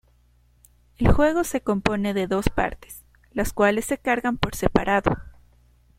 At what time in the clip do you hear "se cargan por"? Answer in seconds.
3.85-4.55